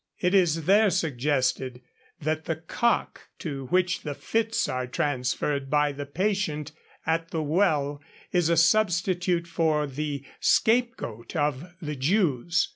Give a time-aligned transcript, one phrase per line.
[0.17, 1.79] It is there suggested
[2.19, 6.71] that the cock to which the fits are transferred by the patient
[7.05, 8.01] at the well
[8.31, 12.69] is a substitute for the scapegoat of the Jews.